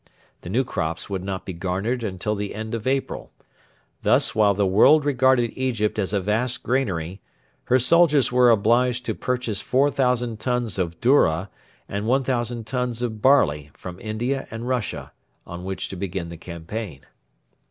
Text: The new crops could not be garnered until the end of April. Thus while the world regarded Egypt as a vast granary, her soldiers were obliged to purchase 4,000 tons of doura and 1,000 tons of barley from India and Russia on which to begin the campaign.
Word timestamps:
The 0.41 0.49
new 0.49 0.63
crops 0.63 1.05
could 1.09 1.23
not 1.23 1.45
be 1.45 1.53
garnered 1.53 2.03
until 2.03 2.33
the 2.33 2.55
end 2.55 2.73
of 2.73 2.87
April. 2.87 3.31
Thus 4.01 4.33
while 4.33 4.55
the 4.55 4.65
world 4.65 5.05
regarded 5.05 5.53
Egypt 5.55 5.99
as 5.99 6.11
a 6.11 6.19
vast 6.19 6.63
granary, 6.63 7.21
her 7.65 7.77
soldiers 7.77 8.31
were 8.31 8.49
obliged 8.49 9.05
to 9.05 9.13
purchase 9.13 9.61
4,000 9.61 10.39
tons 10.39 10.79
of 10.79 10.99
doura 11.01 11.49
and 11.87 12.07
1,000 12.07 12.65
tons 12.65 13.03
of 13.03 13.21
barley 13.21 13.69
from 13.75 13.99
India 13.99 14.47
and 14.49 14.67
Russia 14.67 15.11
on 15.45 15.63
which 15.65 15.87
to 15.89 15.95
begin 15.95 16.29
the 16.29 16.35
campaign. 16.37 17.01